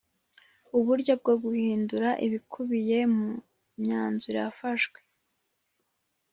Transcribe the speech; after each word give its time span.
Uburyo 0.77 1.13
bwo 1.21 1.33
guhindura 1.43 2.09
ibikubiye 2.25 2.99
mu 3.15 3.29
myanzuro 3.81 4.37
yafashwe 4.45 4.99